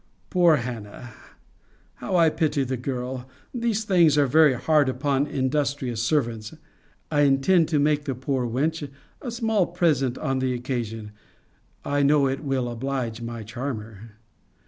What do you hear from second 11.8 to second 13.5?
I know it will oblige my